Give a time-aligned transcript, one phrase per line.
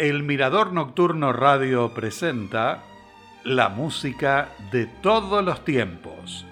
[0.00, 2.84] El Mirador Nocturno Radio presenta
[3.44, 6.46] la música de todos los tiempos.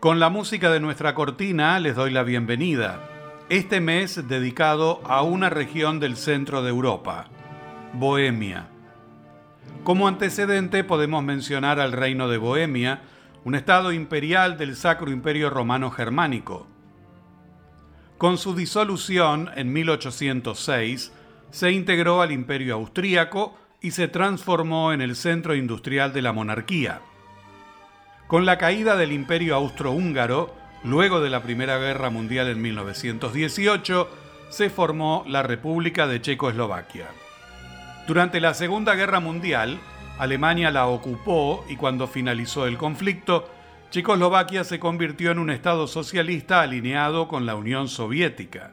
[0.00, 2.98] Con la música de nuestra cortina les doy la bienvenida.
[3.48, 7.26] Este mes dedicado a una región del centro de Europa,
[7.92, 8.66] Bohemia.
[9.84, 13.02] Como antecedente podemos mencionar al Reino de Bohemia,
[13.44, 16.71] un estado imperial del Sacro Imperio Romano Germánico
[18.22, 21.12] con su disolución en 1806,
[21.50, 27.00] se integró al imperio austríaco y se transformó en el centro industrial de la monarquía.
[28.28, 30.54] Con la caída del imperio austrohúngaro,
[30.84, 34.08] luego de la Primera Guerra Mundial en 1918,
[34.50, 37.08] se formó la República de Checoslovaquia.
[38.06, 39.80] Durante la Segunda Guerra Mundial,
[40.20, 43.50] Alemania la ocupó y cuando finalizó el conflicto,
[43.92, 48.70] Checoslovaquia se convirtió en un Estado socialista alineado con la Unión Soviética.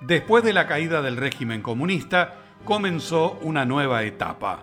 [0.00, 4.60] Después de la caída del régimen comunista, comenzó una nueva etapa.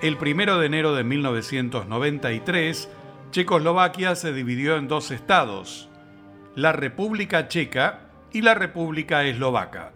[0.00, 2.88] El 1 de enero de 1993,
[3.32, 5.88] Checoslovaquia se dividió en dos estados,
[6.54, 9.90] la República Checa y la República Eslovaca.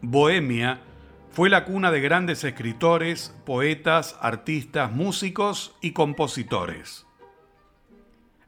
[0.00, 0.80] Bohemia
[1.38, 7.06] fue la cuna de grandes escritores, poetas, artistas, músicos y compositores.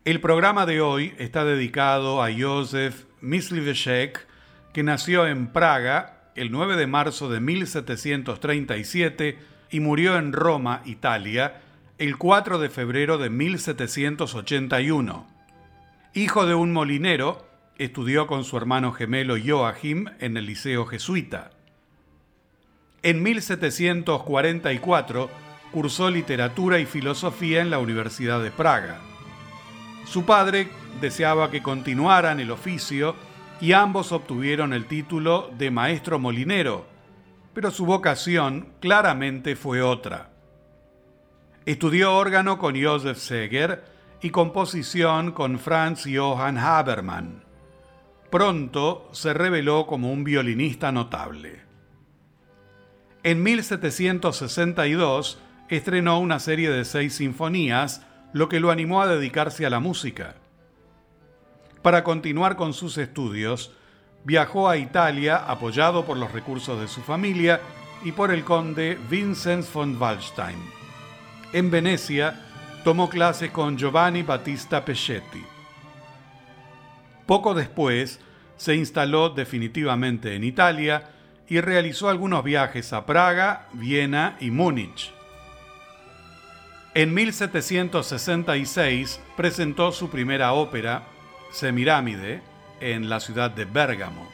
[0.05, 4.27] El programa de hoy está dedicado a Józef Myslivecek,
[4.73, 9.39] que nació en Praga el 9 de marzo de 1737
[9.71, 11.63] y murió en Roma, Italia,
[11.99, 15.29] el 4 de febrero de 1781.
[16.15, 17.47] Hijo de un molinero,
[17.79, 21.53] estudió con su hermano gemelo Joachim en el Liceo Jesuita.
[23.03, 25.31] En 1744
[25.73, 28.99] cursó literatura y filosofía en la Universidad de Praga.
[30.05, 30.69] Su padre
[31.01, 33.17] deseaba que continuaran el oficio
[33.59, 36.85] y ambos obtuvieron el título de maestro molinero,
[37.55, 40.29] pero su vocación claramente fue otra.
[41.65, 43.83] Estudió órgano con Josef Seger
[44.21, 47.45] y composición con Franz Johann Habermann.
[48.29, 51.70] Pronto se reveló como un violinista notable.
[53.23, 55.39] En 1762
[55.69, 60.37] estrenó una serie de seis sinfonías, lo que lo animó a dedicarse a la música.
[61.83, 63.73] Para continuar con sus estudios,
[64.25, 67.61] viajó a Italia apoyado por los recursos de su familia
[68.03, 70.59] y por el conde Vincenz von Waldstein.
[71.53, 72.41] En Venecia,
[72.85, 75.45] tomó clases con Giovanni Battista Peschetti.
[77.27, 78.19] Poco después,
[78.57, 81.20] se instaló definitivamente en Italia
[81.51, 85.13] y realizó algunos viajes a Praga, Viena y Múnich.
[86.95, 91.09] En 1766 presentó su primera ópera,
[91.51, 92.41] Semirámide,
[92.81, 94.31] en la ciudad de Bérgamo.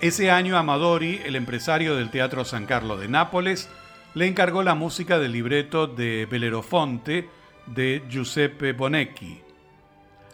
[0.00, 3.68] Ese año Amadori, el empresario del Teatro San Carlo de Nápoles,
[4.14, 7.28] le encargó la música del libreto de Belerofonte
[7.66, 9.42] de Giuseppe Bonecchi.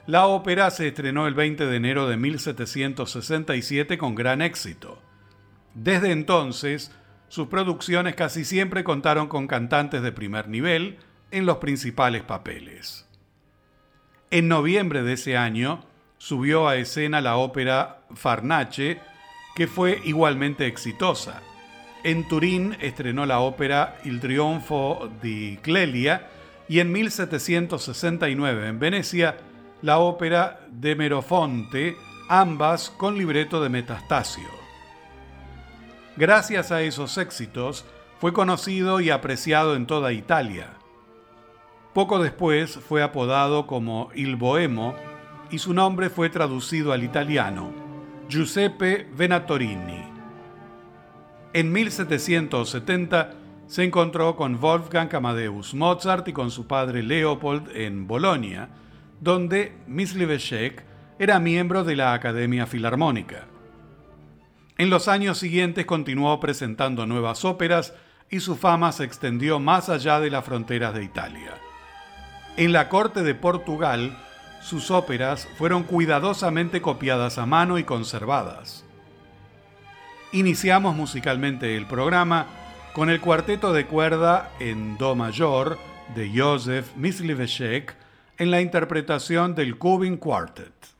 [0.07, 5.01] La ópera se estrenó el 20 de enero de 1767 con gran éxito.
[5.75, 6.93] Desde entonces,
[7.29, 10.99] sus producciones casi siempre contaron con cantantes de primer nivel
[11.31, 13.09] en los principales papeles.
[14.31, 15.85] En noviembre de ese año,
[16.19, 19.01] subió a escena la ópera Farnace,
[19.55, 21.43] que fue igualmente exitosa.
[22.05, 26.29] En Turín estrenó la ópera Il Trionfo di Clelia
[26.69, 29.37] y en 1769 en Venecia
[29.83, 31.97] la ópera de Merofonte,
[32.29, 34.62] ambas con libreto de Metastasio.
[36.17, 37.87] Gracias a esos éxitos,
[38.21, 40.75] fue conocido y apreciado en toda Italia.
[41.95, 44.95] Poco después fue apodado como Il Bohemo
[45.51, 47.71] y su nombre fue traducido al italiano,
[48.29, 50.05] Giuseppe Venatorini.
[51.55, 53.31] En 1770
[53.67, 58.69] se encontró con Wolfgang Amadeus Mozart y con su padre Leopold en Bolonia,
[59.21, 60.85] donde Myslivecek
[61.19, 63.52] era miembro de la Academia Filarmónica.
[64.83, 67.95] En los años siguientes continuó presentando nuevas óperas
[68.29, 71.55] y su fama se extendió más allá de las fronteras de Italia.
[72.57, 74.19] En la corte de Portugal,
[74.61, 78.85] sus óperas fueron cuidadosamente copiadas a mano y conservadas.
[80.33, 82.47] Iniciamos musicalmente el programa
[82.93, 85.79] con el cuarteto de cuerda en Do mayor
[86.17, 87.95] de Joseph Myslivecek
[88.37, 90.92] en la interpretación del Cubin Quartet.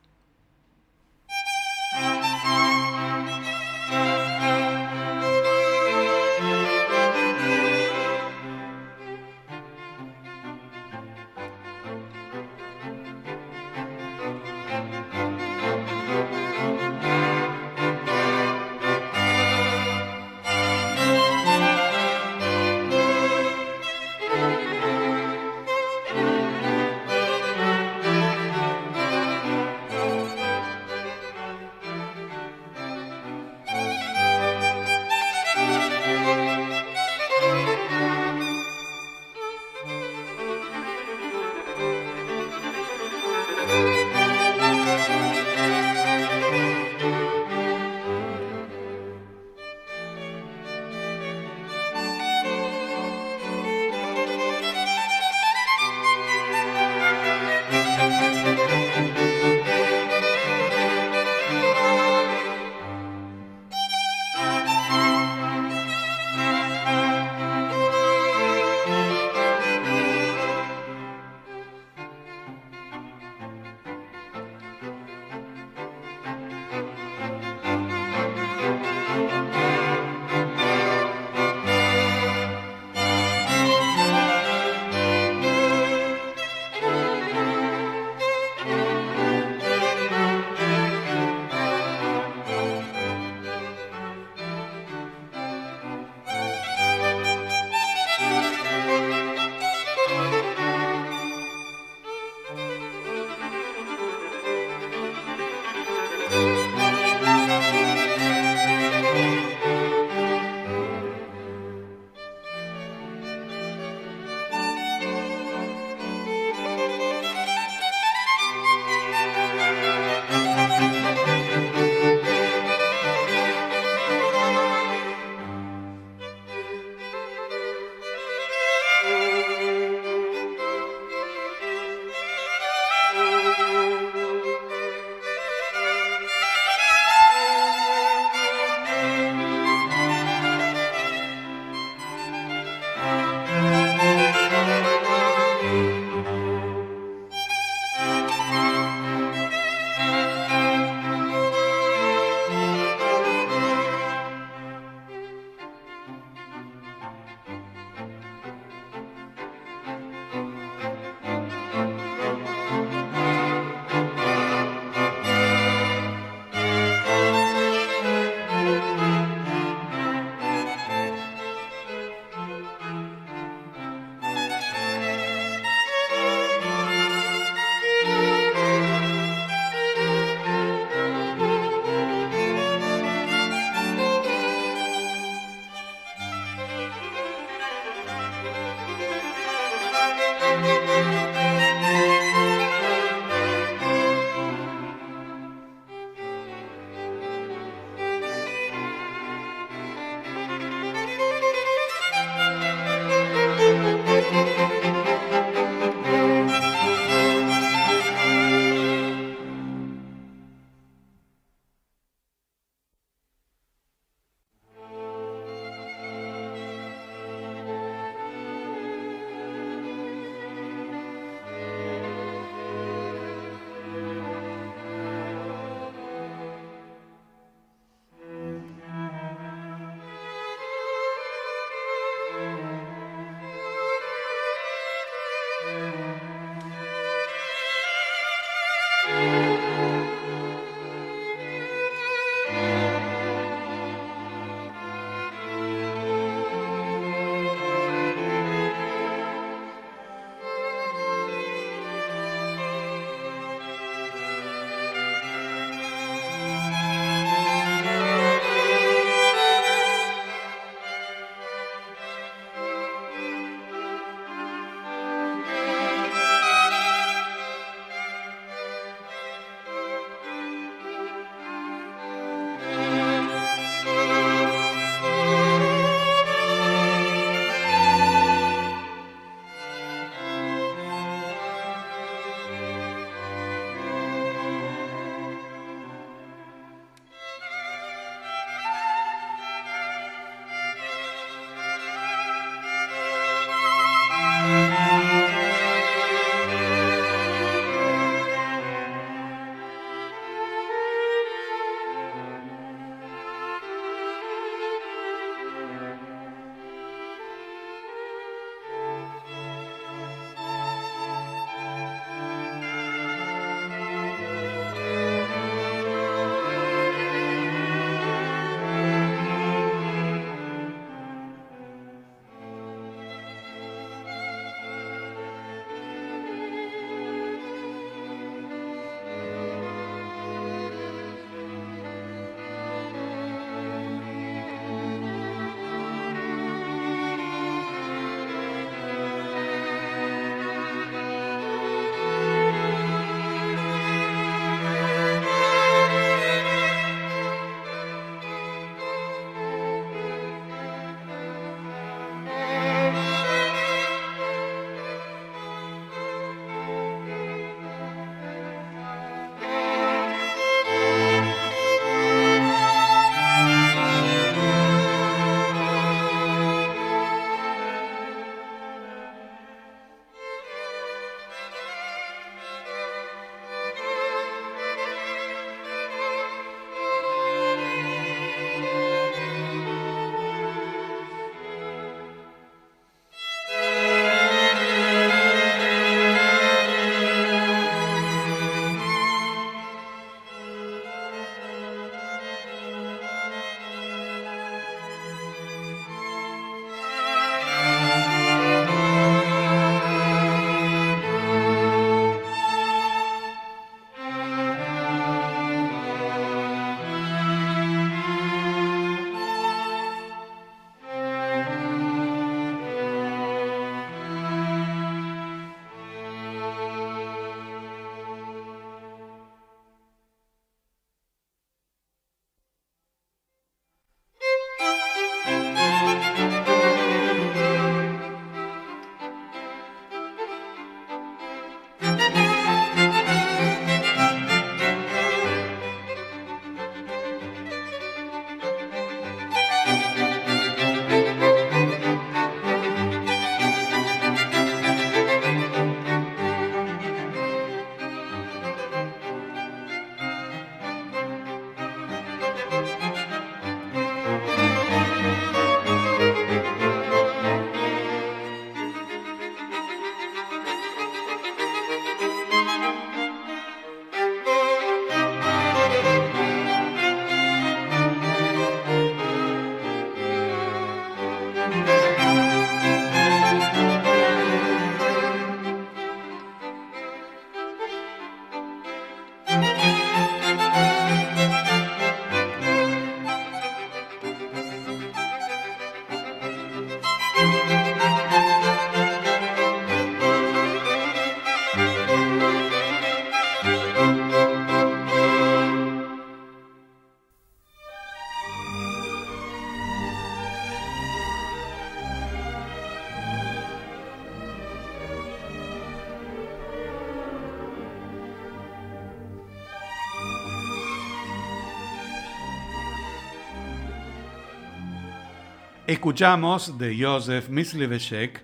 [515.73, 518.23] Escuchamos de Joseph Mysliveshek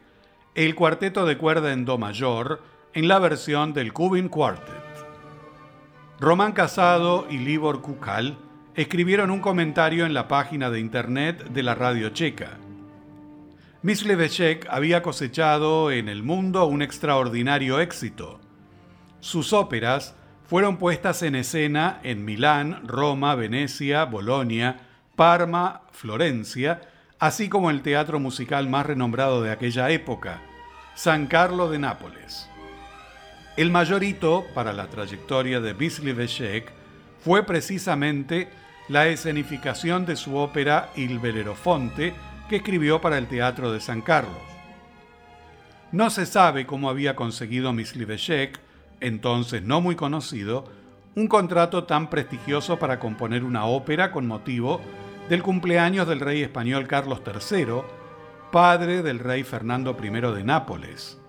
[0.54, 2.62] el cuarteto de cuerda en Do mayor
[2.92, 4.66] en la versión del Kubin Quartet.
[6.20, 8.36] Román Casado y Libor Kukal
[8.74, 12.58] escribieron un comentario en la página de internet de la radio checa.
[13.80, 18.40] Mysliveshek había cosechado en el mundo un extraordinario éxito.
[19.20, 20.14] Sus óperas
[20.44, 24.80] fueron puestas en escena en Milán, Roma, Venecia, Bolonia,
[25.16, 26.82] Parma, Florencia,
[27.18, 30.40] así como el teatro musical más renombrado de aquella época,
[30.94, 32.48] San Carlo de Nápoles.
[33.56, 36.72] El mayor hito para la trayectoria de Mysliveshek
[37.20, 38.48] fue precisamente
[38.88, 42.14] la escenificación de su ópera Il Belerofonte,
[42.48, 44.36] que escribió para el Teatro de San Carlos.
[45.90, 48.60] No se sabe cómo había conseguido Mysliveshek,
[49.00, 50.64] entonces no muy conocido,
[51.14, 54.80] un contrato tan prestigioso para componer una ópera con motivo
[55.28, 57.82] del cumpleaños del rey español Carlos III,
[58.50, 61.20] padre del rey Fernando I de Nápoles.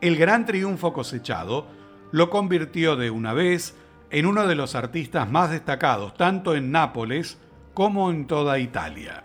[0.00, 1.66] El gran triunfo cosechado
[2.10, 3.76] lo convirtió de una vez
[4.10, 7.38] en uno de los artistas más destacados tanto en Nápoles
[7.72, 9.24] como en toda Italia.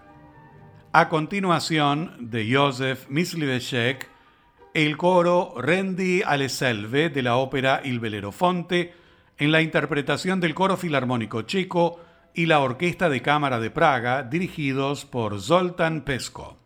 [0.92, 4.10] A continuación de Joseph Mysliveshek,
[4.74, 8.94] el coro Rendi alle Selve de la ópera Il Belerofonte
[9.38, 12.00] en la interpretación del coro filarmónico checo
[12.40, 16.59] y la Orquesta de Cámara de Praga dirigidos por Zoltan Pesko.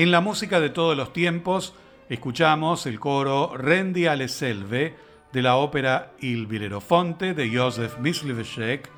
[0.00, 1.74] En la música de todos los tiempos
[2.08, 4.96] escuchamos el coro Rendi alle selve
[5.30, 8.90] de la ópera Il Vilerofonte de Józef Myslivecek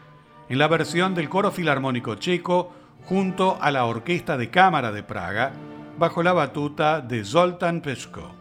[0.48, 2.72] en la versión del coro filarmónico checo
[3.04, 5.52] junto a la Orquesta de Cámara de Praga
[5.98, 8.36] bajo la batuta de Zoltán Peshko.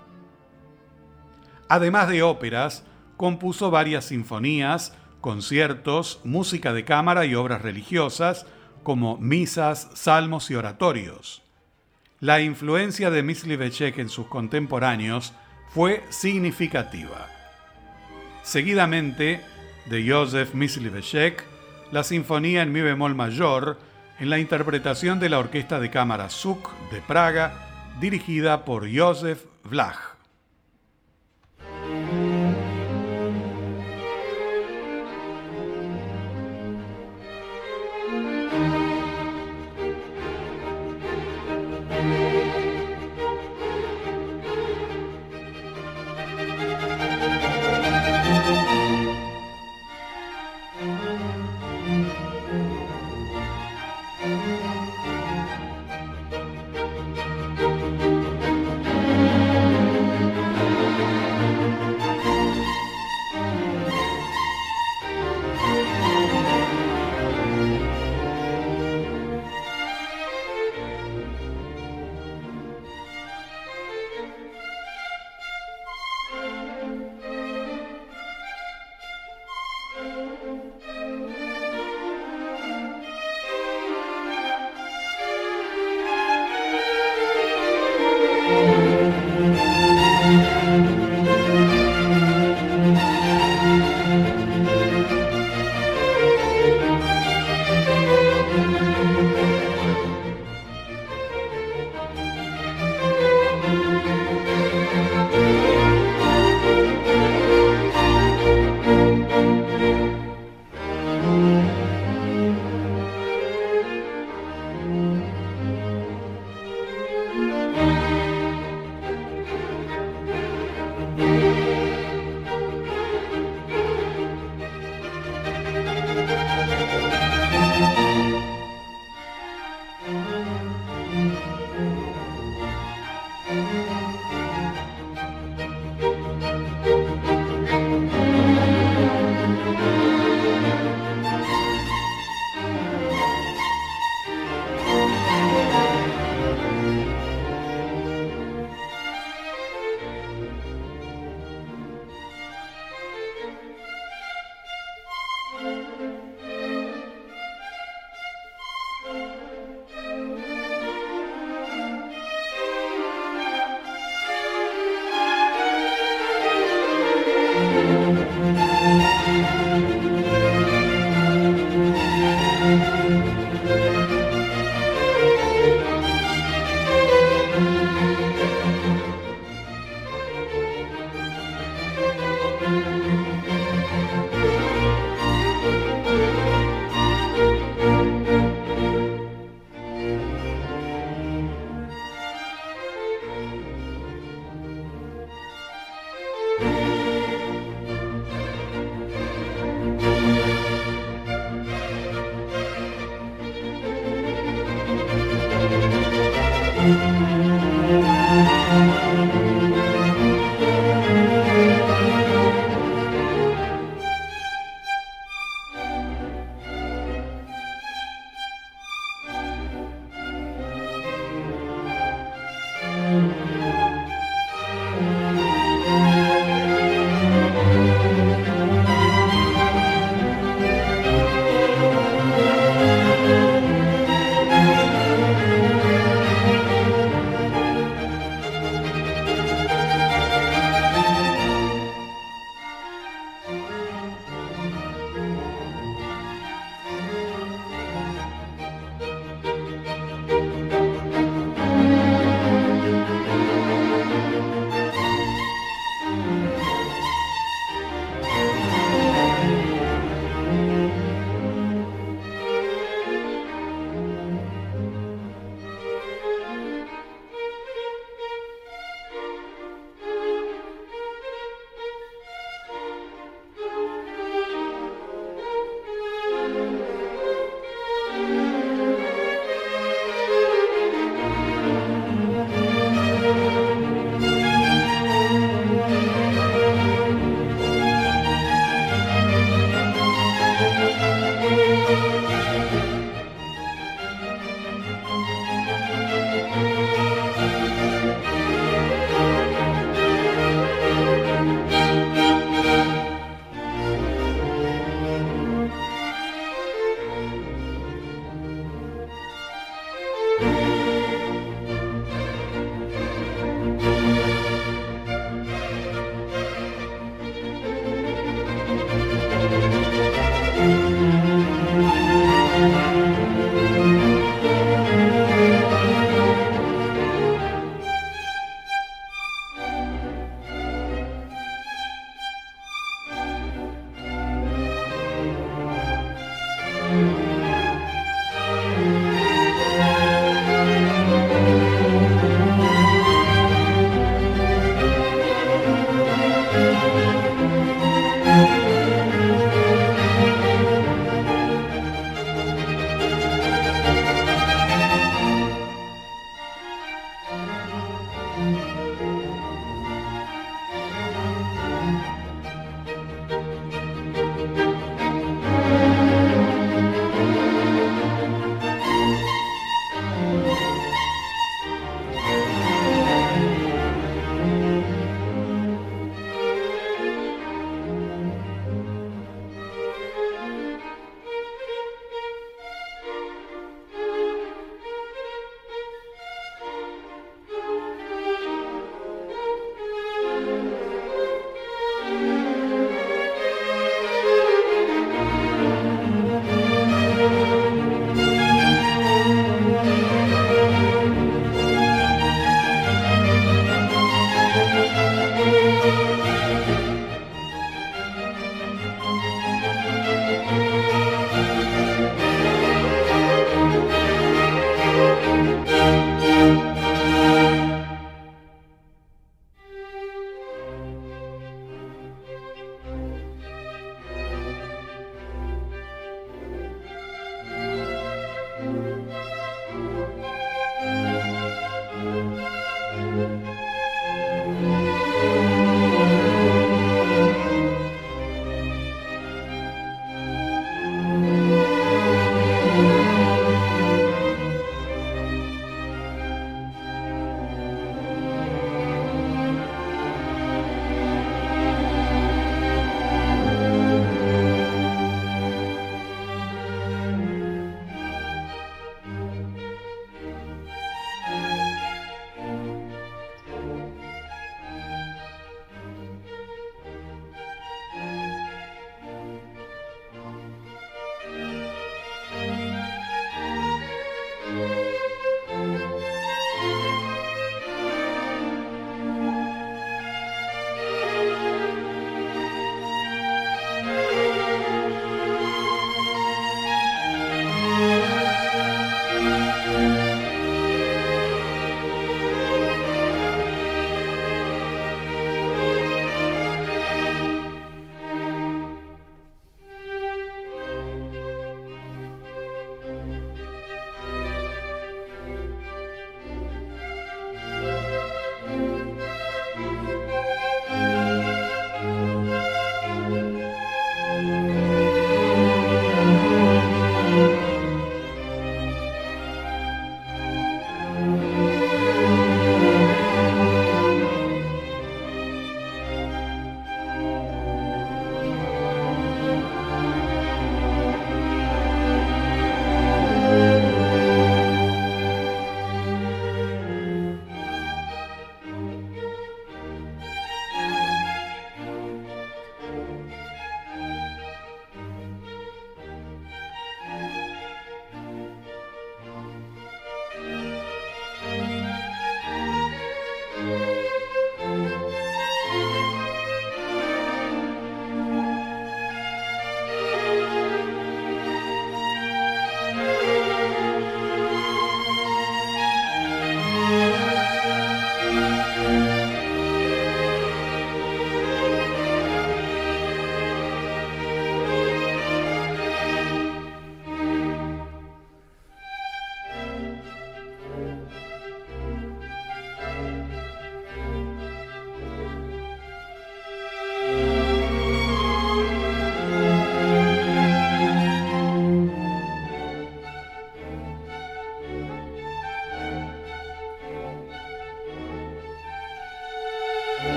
[1.67, 2.85] Además de óperas,
[3.17, 8.45] compuso varias sinfonías, conciertos, música de cámara y obras religiosas
[8.83, 11.41] como misas, salmos y oratorios.
[12.21, 15.33] La influencia de Myslivecek en sus contemporáneos
[15.69, 17.27] fue significativa.
[18.43, 19.41] Seguidamente,
[19.87, 21.43] de Józef Myslivecek,
[21.91, 23.79] la Sinfonía en Mi bemol mayor,
[24.19, 30.20] en la interpretación de la Orquesta de Cámara SUK de Praga, dirigida por Józef Vlach.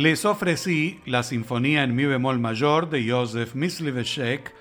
[0.00, 4.54] Les ofrecí la Sinfonía en Mi bemol mayor de Józef Mysliveček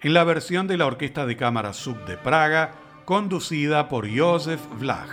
[0.00, 2.72] en la versión de la Orquesta de Cámara Sub de Praga,
[3.04, 5.10] conducida por Józef Vlach.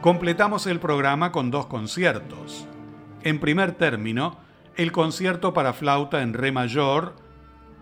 [0.00, 2.68] Completamos el programa con dos conciertos.
[3.24, 4.38] En primer término,
[4.76, 7.16] el concierto para flauta en re mayor,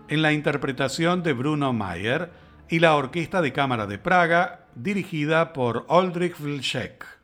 [0.07, 2.31] en la interpretación de Bruno Mayer,
[2.69, 7.18] y la Orquesta de Cámara de Praga, dirigida por Oldrich Vlachek.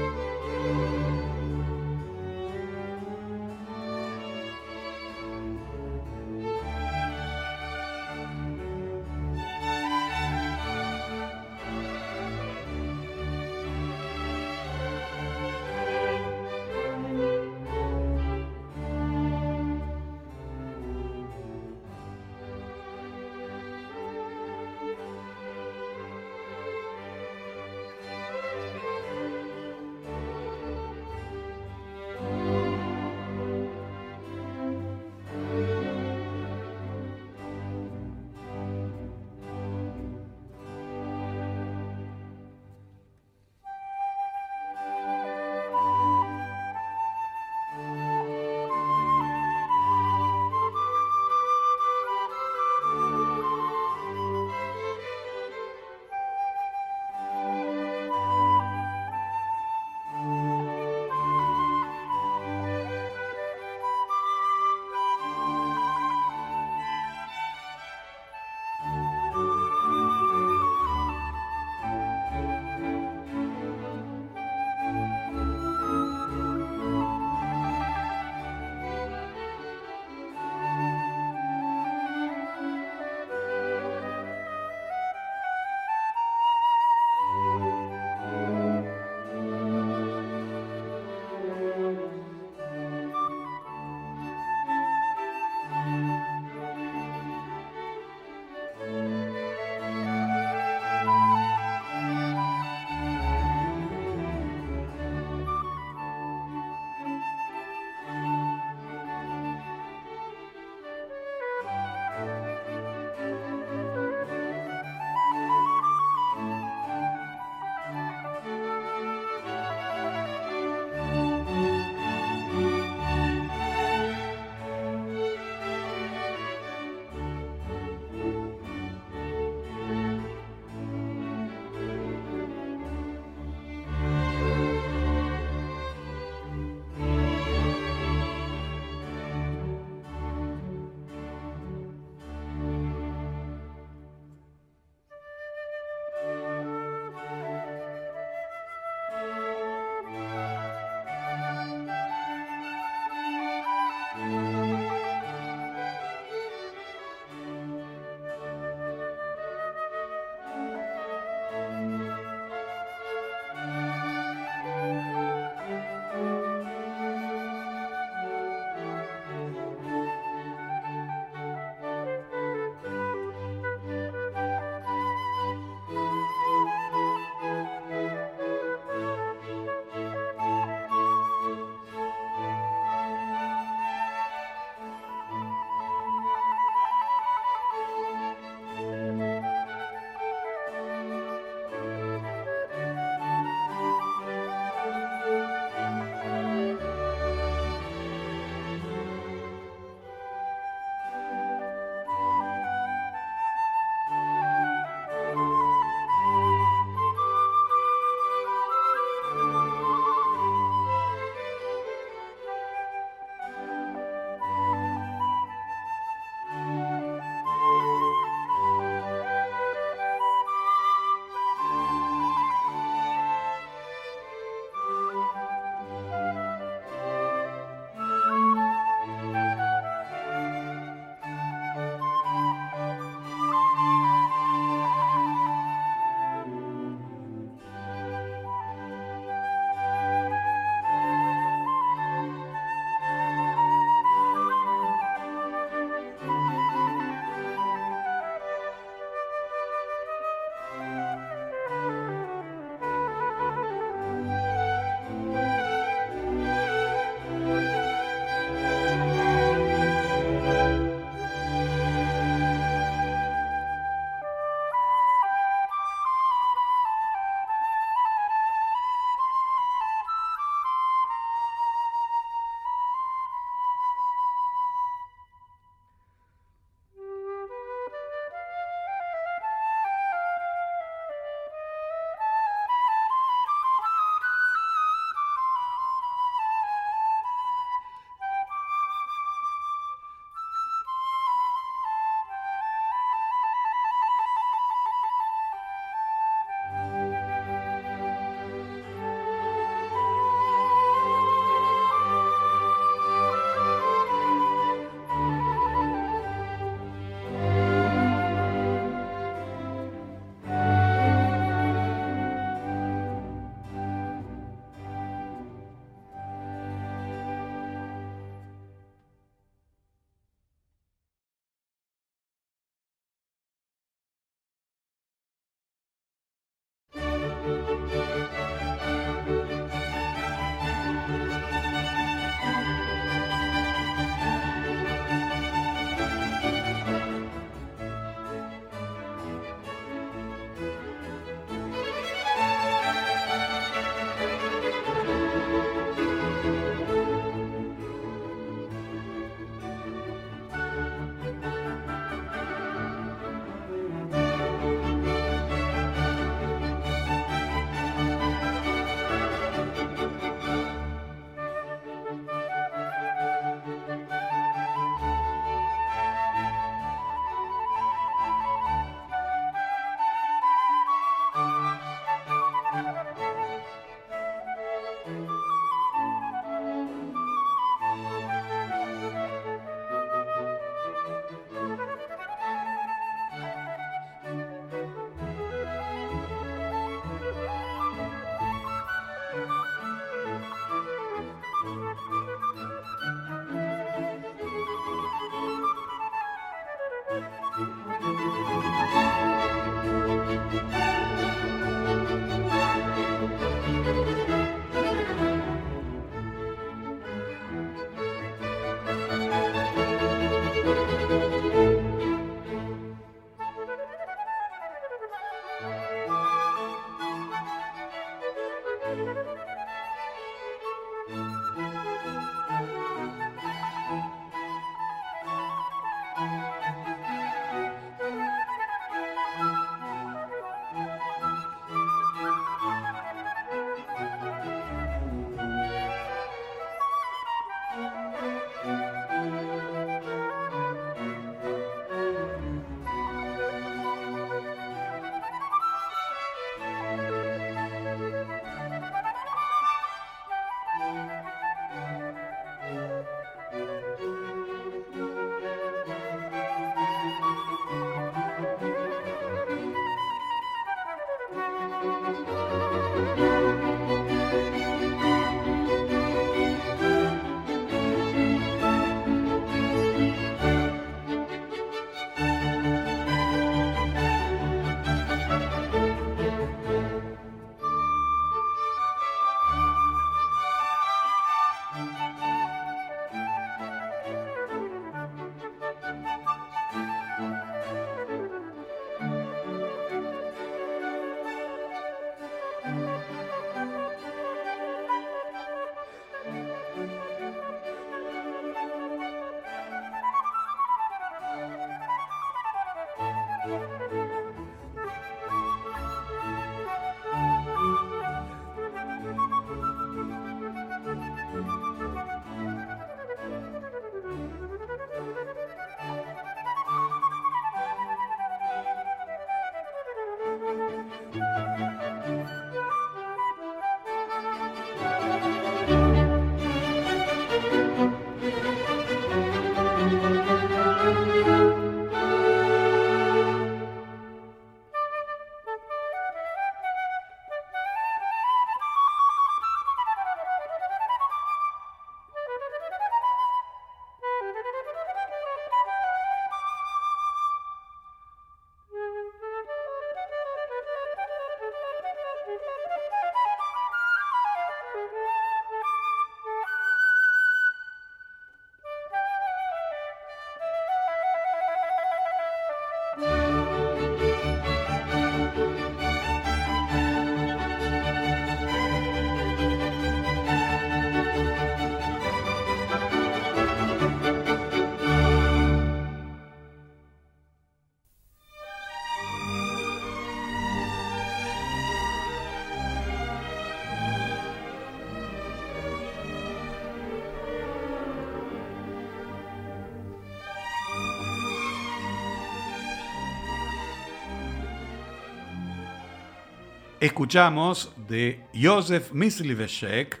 [596.80, 600.00] Escuchamos de Józef Myslivecek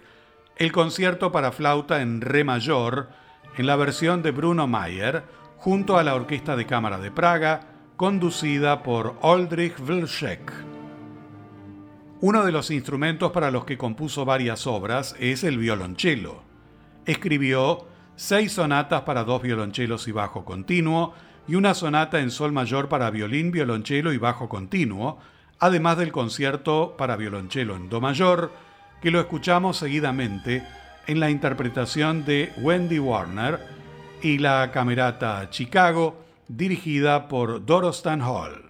[0.56, 3.10] el concierto para flauta en re mayor
[3.58, 5.24] en la versión de Bruno Mayer
[5.58, 7.60] junto a la Orquesta de Cámara de Praga
[7.96, 10.50] conducida por Oldrich Wilczek.
[12.22, 16.42] Uno de los instrumentos para los que compuso varias obras es el violonchelo.
[17.04, 21.12] Escribió seis sonatas para dos violonchelos y bajo continuo
[21.46, 25.18] y una sonata en sol mayor para violín, violonchelo y bajo continuo,
[25.60, 28.52] además del concierto para violonchelo en Do mayor,
[29.00, 30.66] que lo escuchamos seguidamente
[31.06, 33.60] en la interpretación de Wendy Warner
[34.22, 38.69] y la Camerata Chicago, dirigida por Dorostan Hall.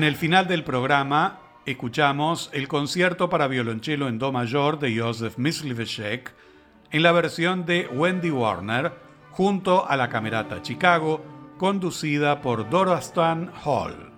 [0.00, 5.36] En el final del programa escuchamos el concierto para violonchelo en do mayor de Joseph
[5.36, 6.32] Mysliveshek
[6.90, 8.94] en la versión de Wendy Warner
[9.30, 11.22] junto a la Camerata Chicago
[11.58, 14.10] conducida por Dorastan Hall.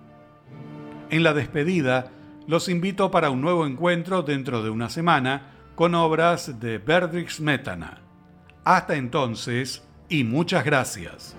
[1.09, 2.13] En la despedida
[2.47, 7.99] los invito para un nuevo encuentro dentro de una semana con obras de Berdrich Smetana.
[8.63, 11.35] Hasta entonces y muchas gracias.